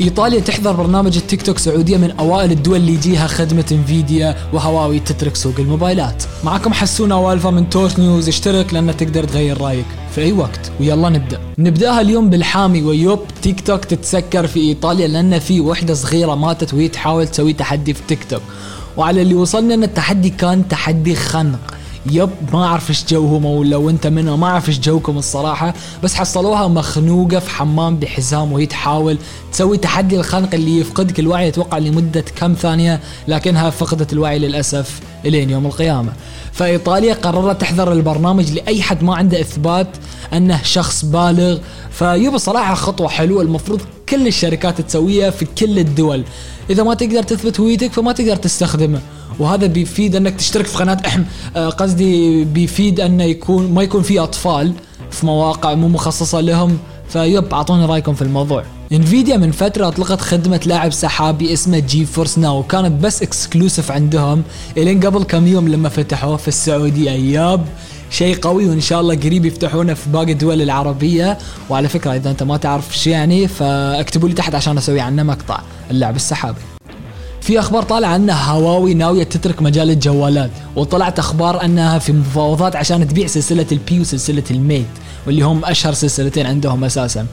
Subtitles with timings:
[0.00, 5.36] إيطاليا تحضر برنامج التيك توك سعودية من أوائل الدول اللي يجيها خدمة Nvidia وهواوي تترك
[5.36, 6.22] سوق الموبايلات.
[6.44, 9.84] معكم حسونا وألفا من Touch News اشترك لأن تقدر تغير رأيك
[10.14, 11.40] في أي وقت ويلا نبدأ.
[11.58, 16.88] نبدأها اليوم بالحامي و yup TikTok تتسكر في إيطاليا لأن في وحدة صغيرة ماتت وهي
[16.88, 18.42] تحاول تسوي تحدي في تيك توك.
[18.96, 21.74] وعلى اللي وصلنا إن التحدي كان تحدي خنق
[22.06, 25.74] yep ما أعرف إيش جوهم أو لو أنت منهم ما أعرف إيش جوكم الصراحة.
[26.02, 29.18] بس حصلوها مخنوقة في حمام بحزام وهي تحاول
[29.52, 35.50] تسوي تحدي الخنق اللي يفقدك الوعي أتوقع لمدة كم ثانية لكنها فقدت الوعي للأسف إلين
[35.50, 36.12] يوم القيامة.
[36.52, 39.88] فإيطاليا قررت تحذر البرنامج لأي حد ما عنده إثبات
[40.32, 41.58] أنه شخص بالغ.
[41.90, 46.24] فيب صراحة خطوة حلوة المفروض كل الشركات تسويها في كل الدول.
[46.70, 49.00] إذا ما تقدر تثبت هويتك فما تقدر تستخدمه.
[49.38, 51.22] وهذا بيفيد أنك تشترك في قناة أحم.
[51.56, 54.72] آه، قصدي بيفيد انه يكون ما يكون في أطفال
[55.10, 56.78] في مواقع مو مخصصة لهم.
[57.08, 58.64] ف yep أعطوني رأيكم في الموضوع.
[58.92, 64.42] Nvidia من فترة أطلقت خدمة لاعب سحابي اسمه GeForce Now كانت بس exclusive عندهم.
[64.76, 67.10] إلين قبل كم يوم لما فتحوه في السعودية.
[67.10, 67.66] yup.
[68.10, 71.38] شيء قوي وإن شاء الله قريب يفتحونه في باقي الدول العربية.
[71.68, 75.60] وعلى فكرة إذا أنت ما تعرف إيش يعني فاكتبوا لي تحت عشان أسوي عنه مقطع
[75.90, 76.60] اللعب السحابي.
[77.40, 83.08] في أخبار طالعة ان هواوي ناوية تترك مجال الجوالات وطلعت أخبار أنها في مفاوضات عشان
[83.08, 84.86] تبيع سلسلة ال P وسلسلة ال Mate
[85.26, 87.26] واللي هم أشهر سلسلتين عندهم أساسا.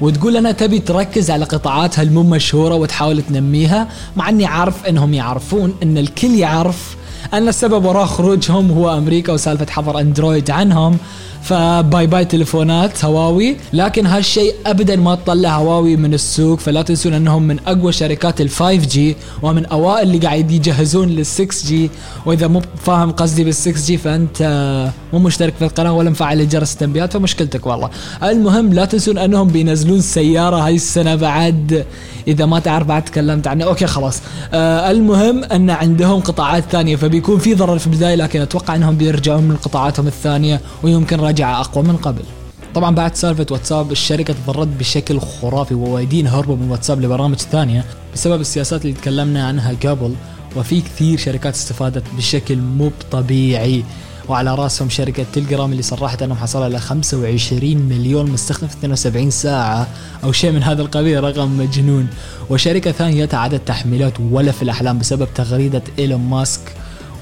[0.00, 5.74] وتقول أنا تبي تركز على قطاعاتها المو مشهورة وتحاول تنميها مع إني عارف إنهم يعرفون
[5.82, 6.96] إن الكل يعرف
[7.34, 10.98] أن السبب وراء خروجهم هو أمريكا وسالفة حظر Android عنهم.
[11.42, 13.56] ف bye bye تليفونات هواوي.
[13.72, 16.58] لكن هالشيء ابدا ما تطلع هواوي من السوق.
[16.58, 21.90] فلا تنسون أنهم من أقوى شركات ال 5G ومن أوائل اللي قاعد يجهزون لل 6G
[22.26, 24.42] وإذا مو فاهم قصدي بال 6G فأنت
[25.12, 27.90] مو مشترك في القناة ولا مفعل جرس التنبيهات فمشكلتك والله.
[28.22, 31.84] المهم لا تنسون أنهم بينزلون سيارة هاي السنة بعد
[32.28, 34.20] إذا ما تعرف بعد تكلمت عنه okay خلاص.
[34.54, 39.44] آه المهم أن عندهم قطاعات ثانية فبيكون في ضرر في البداية لكن أتوقع أنهم بيرجعون
[39.44, 42.22] من قطاعاتهم الثانية ويمكن رجعه أقوى من قبل.
[42.74, 47.84] طبعا بعد سالفة واتساب الشركة تضررت بشكل خرافي ووايدين هربوا من واتساب لبرامج ثانية
[48.14, 50.14] بسبب السياسات اللي تكلمنا عنها قبل.
[50.56, 53.84] وفي كثير شركات استفادت بشكل مو طبيعي.
[54.28, 59.86] وعلى رأسهم شركة تلجرام اللي صرحت انهم حصلوا على 25 مليون مستخدم في 72 ساعة
[60.24, 62.08] أو شيء من هذا القبيل رقم مجنون.
[62.50, 66.60] وشركة ثانية عدد تحميلات ولا في الأحلام بسبب تغريدة إيلون ماسك.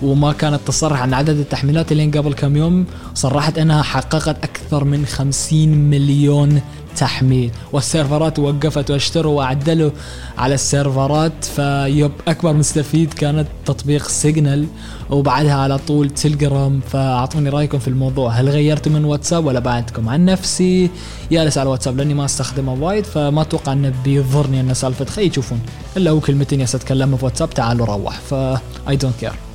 [0.03, 5.06] وما كانت تصرح عن عدد التحميلات اللي قبل كم يوم صرحت إنها حققت أكثر من
[5.06, 6.61] 50 مليون
[6.97, 7.50] تحميل.
[7.72, 9.91] والسيرفرات وقفت واشتروا وعدلوا
[10.38, 14.66] على السيرفرات ف yep أكبر مستفيد كانت تطبيق Signal
[15.11, 18.31] وبعدها على طول تلجرام فأعطوني رأيكم في الموضوع.
[18.31, 20.91] هل غيرتوا من واتساب ولا بعدكم عن نفسي؟
[21.32, 25.05] جالس على واتساب لأني ما أستخدمه وايد فما أتوقع أنه بيضرني أن سالفة.
[25.05, 25.61] خي تشوفون
[25.97, 28.21] إلا هو كلمتين بس اتكلم في واتساب تعالوا روح.
[28.21, 28.34] ف
[28.88, 29.50] I don't care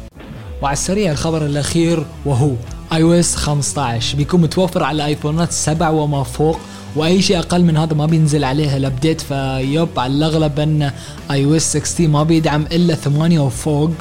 [0.65, 2.51] وعلى السريع الخبر الأخير وهو
[2.93, 6.59] iOS 15 بيكون متوفر على آيفونات 7 وما فوق
[6.95, 10.91] وأي شيء أقل من هذا ما بينزل عليها ال update ف yep على الاغلب إن
[11.31, 13.91] iOS 16 ما بيدعم إلا 8 وفوق.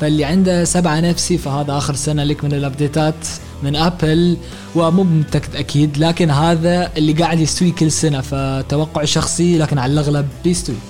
[0.00, 3.28] فاللي عنده سبعة نفسي فهذا آخر سنة لك من الابديتات
[3.62, 4.36] من ابل
[4.74, 10.28] ومو متأكد أكيد لكن هذا اللي قاعد يستوي كل سنة فتوقع شخصي لكن على الأغلب
[10.44, 10.76] بيستوي.